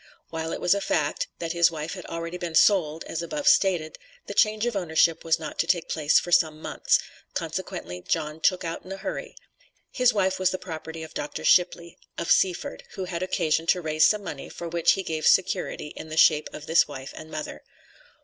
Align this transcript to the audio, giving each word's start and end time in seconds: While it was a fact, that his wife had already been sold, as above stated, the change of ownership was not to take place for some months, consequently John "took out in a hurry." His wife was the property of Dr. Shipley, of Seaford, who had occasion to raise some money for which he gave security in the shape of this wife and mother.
While 0.31 0.51
it 0.51 0.59
was 0.59 0.73
a 0.73 0.81
fact, 0.81 1.27
that 1.37 1.51
his 1.53 1.69
wife 1.69 1.93
had 1.93 2.07
already 2.07 2.39
been 2.39 2.55
sold, 2.55 3.03
as 3.03 3.21
above 3.21 3.47
stated, 3.47 3.99
the 4.25 4.33
change 4.33 4.65
of 4.65 4.75
ownership 4.75 5.23
was 5.23 5.37
not 5.37 5.59
to 5.59 5.67
take 5.67 5.89
place 5.89 6.17
for 6.19 6.31
some 6.31 6.59
months, 6.59 6.97
consequently 7.35 8.01
John 8.01 8.39
"took 8.39 8.63
out 8.63 8.83
in 8.83 8.91
a 8.91 8.97
hurry." 8.97 9.35
His 9.91 10.11
wife 10.11 10.39
was 10.39 10.49
the 10.49 10.57
property 10.57 11.03
of 11.03 11.13
Dr. 11.13 11.45
Shipley, 11.45 11.99
of 12.17 12.31
Seaford, 12.31 12.83
who 12.95 13.05
had 13.05 13.21
occasion 13.21 13.67
to 13.67 13.81
raise 13.81 14.07
some 14.07 14.23
money 14.23 14.49
for 14.49 14.67
which 14.67 14.93
he 14.93 15.03
gave 15.03 15.27
security 15.27 15.89
in 15.89 16.09
the 16.09 16.17
shape 16.17 16.49
of 16.51 16.65
this 16.65 16.87
wife 16.87 17.11
and 17.15 17.29
mother. 17.29 17.61